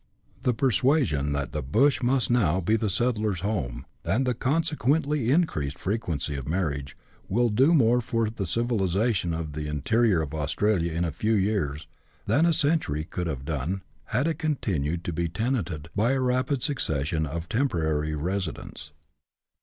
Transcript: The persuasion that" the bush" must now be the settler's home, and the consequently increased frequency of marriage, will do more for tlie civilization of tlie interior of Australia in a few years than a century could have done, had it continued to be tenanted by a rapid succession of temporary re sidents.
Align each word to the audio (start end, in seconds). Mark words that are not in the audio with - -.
The 0.41 0.55
persuasion 0.55 1.31
that" 1.33 1.51
the 1.51 1.61
bush" 1.61 2.01
must 2.01 2.31
now 2.31 2.59
be 2.59 2.75
the 2.75 2.89
settler's 2.89 3.41
home, 3.41 3.85
and 4.03 4.25
the 4.25 4.33
consequently 4.33 5.29
increased 5.29 5.77
frequency 5.77 6.33
of 6.33 6.47
marriage, 6.49 6.97
will 7.29 7.49
do 7.49 7.71
more 7.75 8.01
for 8.01 8.25
tlie 8.25 8.47
civilization 8.47 9.31
of 9.31 9.51
tlie 9.51 9.67
interior 9.69 10.23
of 10.23 10.33
Australia 10.33 10.91
in 10.91 11.05
a 11.05 11.11
few 11.11 11.35
years 11.35 11.85
than 12.25 12.47
a 12.47 12.51
century 12.53 13.03
could 13.03 13.27
have 13.27 13.45
done, 13.45 13.83
had 14.05 14.25
it 14.27 14.39
continued 14.39 15.03
to 15.03 15.13
be 15.13 15.29
tenanted 15.29 15.89
by 15.95 16.13
a 16.13 16.19
rapid 16.19 16.63
succession 16.63 17.27
of 17.27 17.47
temporary 17.47 18.15
re 18.15 18.39
sidents. 18.39 18.89